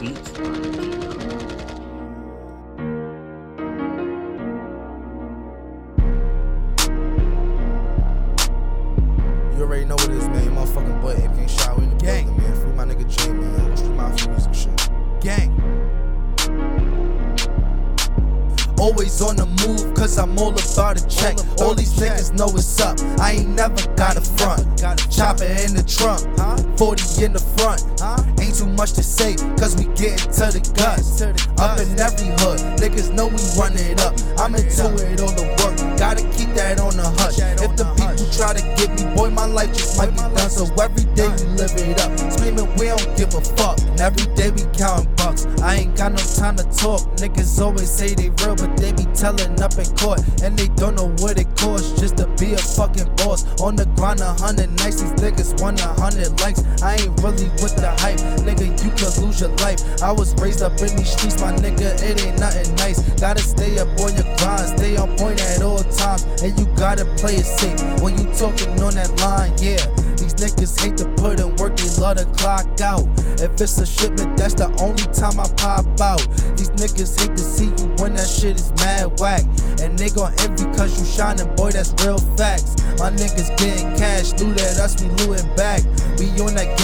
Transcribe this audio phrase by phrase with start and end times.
[0.00, 0.78] Beats on the.
[9.56, 10.44] You already know what it is, man.
[10.44, 11.74] Your motherfucking boy Apegang Sha.
[11.74, 12.26] We in the Gang.
[12.26, 12.60] building, man.
[12.60, 13.76] Free my nigga J, man.
[13.76, 14.90] Street Mafia music shit.
[15.20, 15.57] Gang.
[18.88, 21.36] Always on the move, cause I'm all about a check.
[21.60, 22.96] All these niggas know what's up.
[23.20, 24.80] I ain't never got a front.
[24.80, 26.56] got a Chopper in the trunk, Huh?
[26.78, 27.84] 40 in the front.
[28.00, 28.16] Huh?
[28.40, 31.20] Ain't too much to say, cause we getting to the guts.
[31.20, 34.16] Up in every hood, niggas know we run it up.
[34.40, 37.36] I'm into it on the work, gotta keep that on the hush.
[37.60, 37.97] If the the hush.
[38.38, 40.48] Try to get me, boy, my life just might be done.
[40.48, 43.80] So every day we live it up, screaming we don't give a fuck.
[43.82, 45.46] And every day we counting bucks.
[45.60, 47.02] I ain't got no time to talk.
[47.18, 50.94] Niggas always say they real, but they be telling up in court, and they don't
[50.94, 53.10] know what it costs just to be a fucking
[53.60, 56.62] On the grind, a hundred nights, these niggas want a hundred likes.
[56.82, 58.70] I ain't really with the hype, nigga.
[58.84, 59.80] You could lose your life.
[60.02, 61.98] I was raised up in these streets, my nigga.
[62.02, 63.00] It ain't nothing nice.
[63.20, 67.04] Gotta stay up on your grind, stay on point at all times, and you gotta
[67.16, 69.52] play it safe when you talking on that line.
[69.58, 69.82] Yeah,
[70.38, 73.06] niggas hate to put in work, they love to clock out.
[73.42, 76.22] If it's a shipment, that's the only time I pop out.
[76.56, 79.42] These niggas hate to see you when that shit is mad whack.
[79.82, 82.78] And they gon' envy cause you shining, boy, that's real facts.
[82.98, 85.82] My niggas getting cash, loot at us, we looting back.
[86.18, 86.77] We on that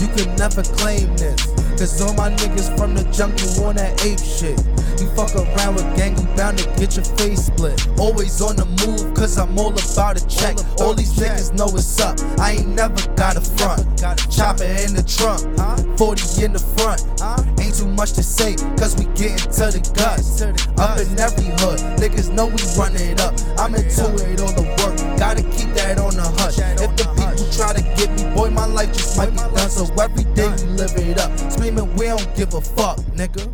[0.00, 1.46] you could never claim this.
[1.78, 4.58] Cause all my niggas from the jungle on that ape shit.
[4.98, 7.86] You fuck around with gang, you bound to get your face split.
[7.98, 10.58] Always on the move, cause I'm all about a check.
[10.58, 12.18] about All these niggas know what's up.
[12.40, 13.86] I ain't never got a front.
[14.26, 15.76] Chopper in the trunk, Huh?
[15.96, 16.98] 40 in the front.
[17.22, 17.38] Huh?
[17.62, 20.42] Ain't too much to say, cause we getting to the guts.
[20.42, 23.38] Up in every hood, niggas know we run it up.
[23.54, 26.58] I'm into it on the work, gotta keep that on the hush.
[26.58, 26.90] If
[30.96, 33.52] live it up, screaming we don't give a fuck, nigga.